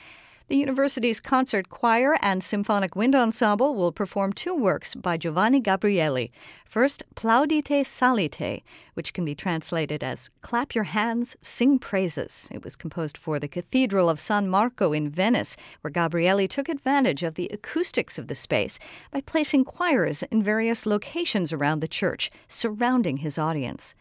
The 0.52 0.58
university's 0.58 1.18
concert 1.18 1.70
choir 1.70 2.18
and 2.20 2.44
symphonic 2.44 2.94
wind 2.94 3.14
ensemble 3.14 3.74
will 3.74 3.90
perform 3.90 4.34
two 4.34 4.54
works 4.54 4.94
by 4.94 5.16
Giovanni 5.16 5.62
Gabrieli. 5.62 6.30
First, 6.66 7.04
Plaudite 7.14 7.86
Psallite, 7.86 8.62
which 8.92 9.14
can 9.14 9.24
be 9.24 9.34
translated 9.34 10.04
as 10.04 10.28
Clap 10.42 10.74
Your 10.74 10.84
Hands, 10.84 11.34
Sing 11.40 11.78
Praises. 11.78 12.50
It 12.52 12.62
was 12.62 12.76
composed 12.76 13.16
for 13.16 13.38
the 13.40 13.48
Cathedral 13.48 14.10
of 14.10 14.20
San 14.20 14.46
Marco 14.46 14.92
in 14.92 15.08
Venice, 15.08 15.56
where 15.80 15.90
Gabrieli 15.90 16.46
took 16.46 16.68
advantage 16.68 17.22
of 17.22 17.36
the 17.36 17.48
acoustics 17.50 18.18
of 18.18 18.26
the 18.26 18.34
space 18.34 18.78
by 19.10 19.22
placing 19.22 19.64
choirs 19.64 20.22
in 20.24 20.42
various 20.42 20.84
locations 20.84 21.54
around 21.54 21.80
the 21.80 21.88
church, 21.88 22.30
surrounding 22.46 23.16
his 23.16 23.38
audience. 23.38 23.94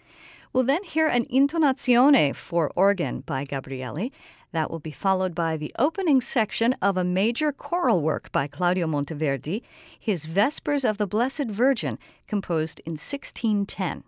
We'll 0.52 0.66
then 0.66 0.84
hear 0.84 1.08
an 1.08 1.24
intonazione 1.28 2.36
for 2.36 2.74
organ 2.76 3.22
by 3.22 3.46
Gabrieli. 3.46 4.12
That 4.52 4.70
will 4.70 4.80
be 4.80 4.92
followed 4.92 5.34
by 5.34 5.56
the 5.56 5.74
opening 5.80 6.20
section 6.20 6.76
of 6.82 6.98
a 6.98 7.04
major 7.04 7.52
choral 7.52 8.02
work 8.02 8.32
by 8.32 8.48
Claudio 8.48 8.86
Monteverdi, 8.86 9.62
his 9.98 10.26
Vespers 10.26 10.84
of 10.84 10.98
the 10.98 11.08
Blessed 11.08 11.46
Virgin, 11.46 11.98
composed 12.28 12.82
in 12.86 12.94
1610. 12.94 14.04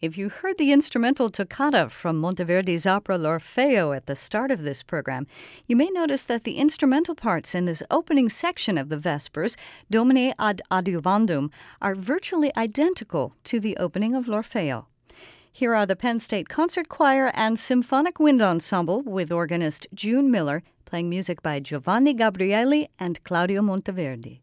If 0.00 0.18
you 0.18 0.28
heard 0.28 0.58
the 0.58 0.72
instrumental 0.72 1.30
toccata 1.30 1.88
from 1.88 2.20
Monteverdi's 2.20 2.86
opera 2.86 3.16
L'Orfeo 3.16 3.96
at 3.96 4.06
the 4.06 4.14
start 4.14 4.50
of 4.50 4.62
this 4.62 4.82
program, 4.82 5.26
you 5.66 5.74
may 5.74 5.88
notice 5.88 6.26
that 6.26 6.44
the 6.44 6.58
instrumental 6.58 7.14
parts 7.14 7.54
in 7.54 7.64
this 7.64 7.82
opening 7.90 8.28
section 8.28 8.76
of 8.76 8.88
the 8.88 8.98
Vespers, 8.98 9.56
Domine 9.90 10.34
ad 10.38 10.60
adiuvandum, 10.70 11.50
are 11.80 11.94
virtually 11.94 12.54
identical 12.56 13.34
to 13.44 13.58
the 13.58 13.76
opening 13.78 14.14
of 14.14 14.28
L'Orfeo. 14.28 14.86
Here 15.58 15.74
are 15.74 15.86
the 15.86 15.96
Penn 15.96 16.20
State 16.20 16.50
Concert 16.50 16.90
Choir 16.90 17.30
and 17.32 17.58
Symphonic 17.58 18.20
Wind 18.20 18.42
Ensemble 18.42 19.00
with 19.00 19.32
organist 19.32 19.86
June 19.94 20.30
Miller 20.30 20.62
playing 20.84 21.08
music 21.08 21.40
by 21.40 21.60
Giovanni 21.60 22.14
Gabrieli 22.14 22.88
and 22.98 23.24
Claudio 23.24 23.62
Monteverdi. 23.62 24.40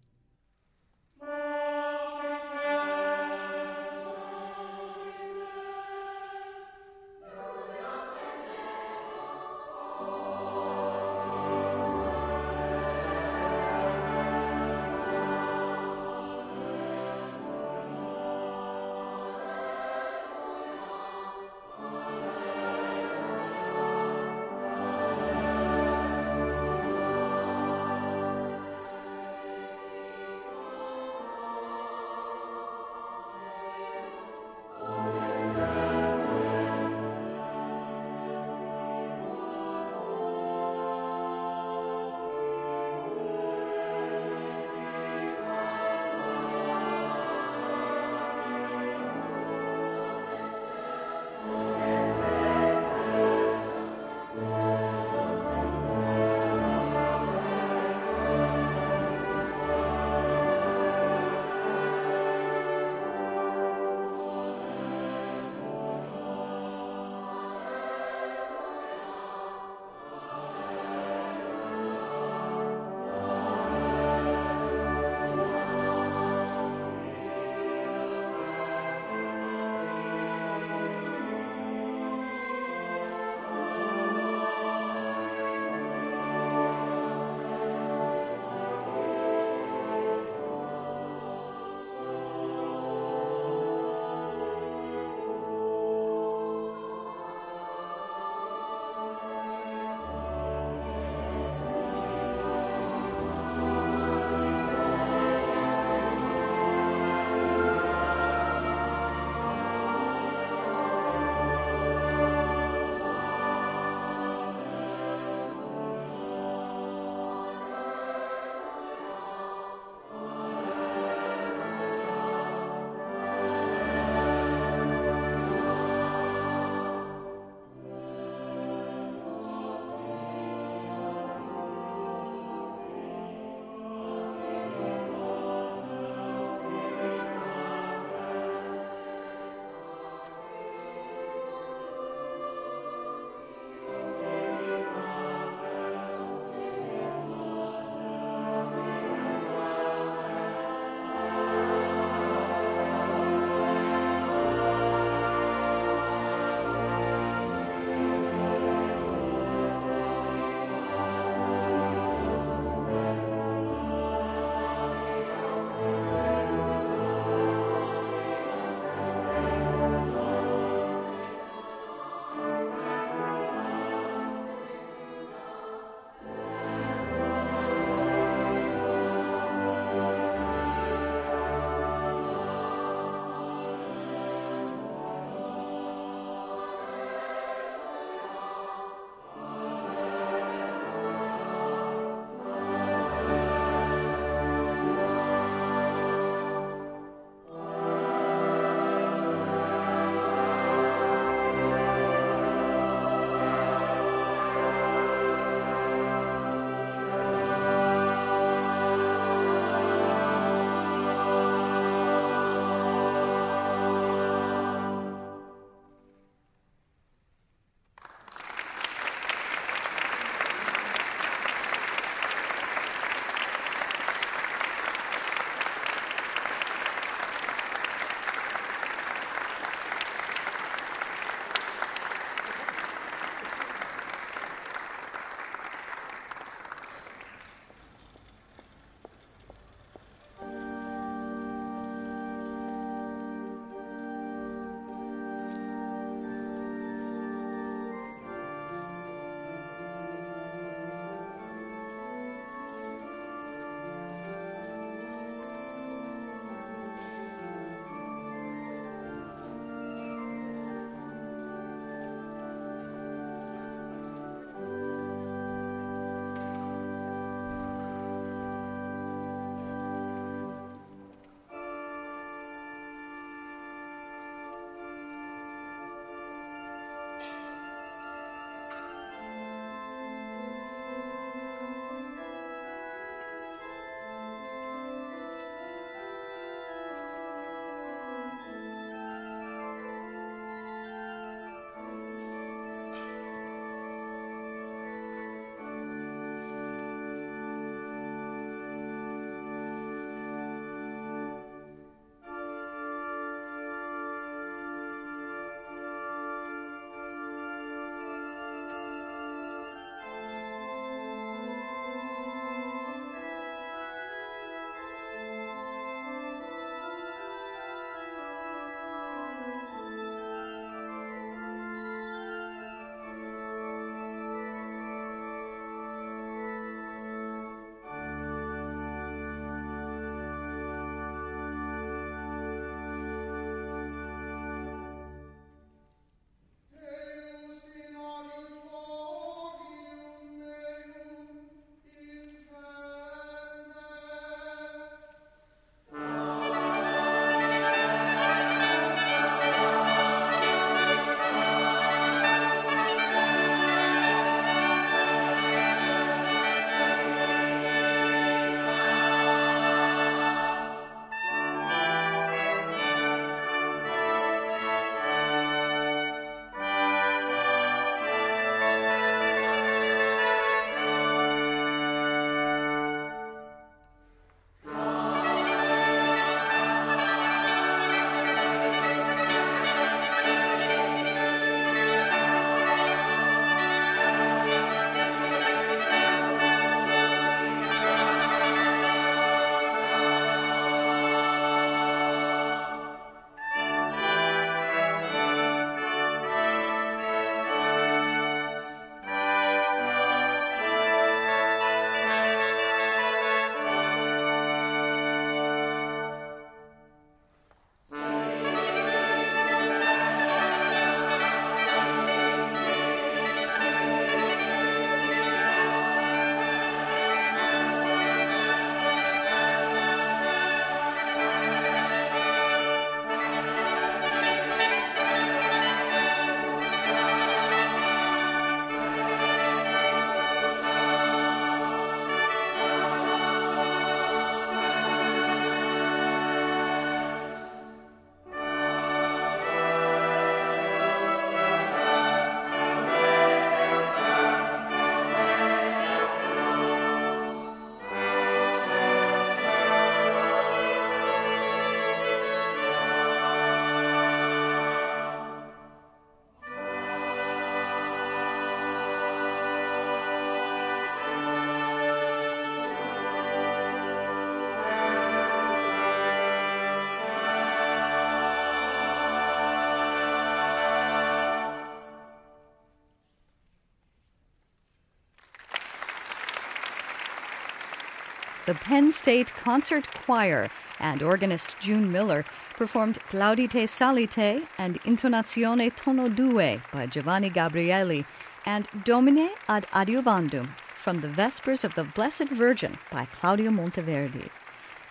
The 478.54 478.60
Penn 478.60 478.92
State 478.92 479.34
Concert 479.34 479.88
Choir 480.06 480.48
and 480.80 481.02
organist 481.02 481.60
June 481.60 481.92
Miller 481.92 482.24
performed 482.56 483.00
Plaudite 483.10 483.50
Psallite 483.50 484.46
and 484.60 484.80
Intonazione 484.84 485.76
Tono 485.76 486.08
Due 486.08 486.62
by 486.72 486.86
Giovanni 486.86 487.32
Gabrieli 487.32 488.06
and 488.46 488.68
Domine 488.84 489.32
ad 489.48 489.66
Adiuvandum 489.74 490.50
from 490.76 491.02
the 491.02 491.08
Vespers 491.08 491.64
of 491.64 491.74
the 491.74 491.84
Blessed 491.84 492.30
Virgin 492.30 492.78
by 492.92 493.06
Claudio 493.06 493.50
Monteverdi. 493.50 494.30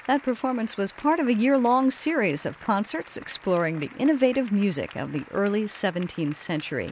That 0.09 0.25
performance 0.25 0.77
was 0.77 0.91
part 0.91 1.21
of 1.21 1.29
a 1.29 1.35
year 1.35 1.57
long 1.57 1.93
series 1.93 2.45
of 2.45 2.59
concerts 2.59 3.17
exploring 3.17 3.79
the 3.79 3.93
innovative 3.97 4.51
music 4.51 4.97
of 4.97 5.13
the 5.13 5.25
early 5.31 5.67
17th 5.67 6.35
century. 6.35 6.91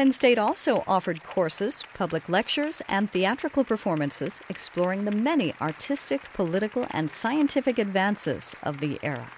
Penn 0.00 0.12
State 0.12 0.38
also 0.38 0.82
offered 0.86 1.22
courses, 1.22 1.84
public 1.92 2.30
lectures, 2.30 2.80
and 2.88 3.12
theatrical 3.12 3.64
performances 3.64 4.40
exploring 4.48 5.04
the 5.04 5.10
many 5.10 5.52
artistic, 5.60 6.22
political, 6.32 6.86
and 6.92 7.10
scientific 7.10 7.78
advances 7.78 8.56
of 8.62 8.80
the 8.80 8.98
era. 9.02 9.30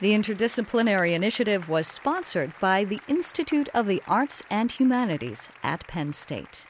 The 0.00 0.12
interdisciplinary 0.12 1.12
initiative 1.12 1.68
was 1.68 1.86
sponsored 1.86 2.54
by 2.58 2.84
the 2.84 3.00
Institute 3.08 3.68
of 3.74 3.86
the 3.86 4.02
Arts 4.08 4.42
and 4.48 4.72
Humanities 4.72 5.50
at 5.62 5.86
Penn 5.86 6.14
State. 6.14 6.64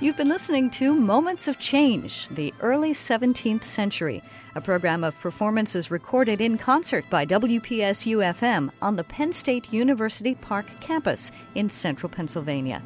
You've 0.00 0.16
been 0.16 0.28
listening 0.28 0.70
to 0.70 0.94
Moments 0.94 1.48
of 1.48 1.58
Change, 1.58 2.28
the 2.30 2.54
early 2.60 2.92
17th 2.92 3.64
century, 3.64 4.22
a 4.54 4.60
program 4.60 5.02
of 5.02 5.18
performances 5.18 5.90
recorded 5.90 6.40
in 6.40 6.56
concert 6.56 7.04
by 7.10 7.26
WPSU 7.26 8.18
FM 8.32 8.70
on 8.80 8.94
the 8.94 9.02
Penn 9.02 9.32
State 9.32 9.72
University 9.72 10.36
Park 10.36 10.66
campus 10.78 11.32
in 11.56 11.68
central 11.68 12.08
Pennsylvania. 12.08 12.80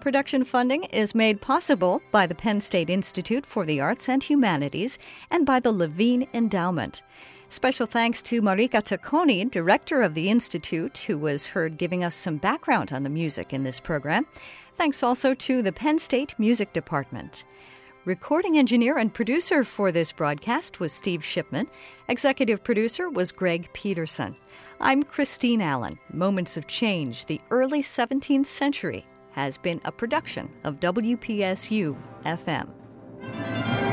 Production 0.00 0.44
funding 0.44 0.84
is 0.84 1.14
made 1.14 1.42
possible 1.42 2.00
by 2.10 2.26
the 2.26 2.34
Penn 2.34 2.62
State 2.62 2.88
Institute 2.88 3.44
for 3.44 3.66
the 3.66 3.82
Arts 3.82 4.08
and 4.08 4.24
Humanities 4.24 4.98
and 5.30 5.44
by 5.44 5.60
the 5.60 5.72
Levine 5.72 6.26
Endowment. 6.32 7.02
Special 7.48 7.86
thanks 7.86 8.22
to 8.24 8.42
Marica 8.42 8.78
Tacconi, 8.78 9.48
director 9.48 10.02
of 10.02 10.14
the 10.14 10.30
Institute, 10.30 10.98
who 11.06 11.16
was 11.16 11.46
heard 11.46 11.76
giving 11.76 12.02
us 12.02 12.14
some 12.14 12.38
background 12.38 12.92
on 12.92 13.04
the 13.04 13.08
music 13.10 13.52
in 13.52 13.62
this 13.62 13.78
program. 13.78 14.26
Thanks 14.76 15.02
also 15.02 15.32
to 15.34 15.62
the 15.62 15.72
Penn 15.72 15.98
State 15.98 16.34
Music 16.38 16.72
Department. 16.74 17.44
Recording 18.04 18.58
engineer 18.58 18.98
and 18.98 19.12
producer 19.12 19.64
for 19.64 19.90
this 19.90 20.12
broadcast 20.12 20.80
was 20.80 20.92
Steve 20.92 21.24
Shipman. 21.24 21.66
Executive 22.08 22.62
producer 22.62 23.08
was 23.08 23.32
Greg 23.32 23.70
Peterson. 23.72 24.36
I'm 24.78 25.02
Christine 25.02 25.62
Allen. 25.62 25.98
Moments 26.12 26.58
of 26.58 26.66
Change, 26.66 27.24
the 27.24 27.40
early 27.50 27.80
17th 27.80 28.46
century, 28.46 29.06
has 29.32 29.56
been 29.56 29.80
a 29.86 29.90
production 29.90 30.50
of 30.62 30.78
WPSU 30.78 31.96
FM. 32.26 33.85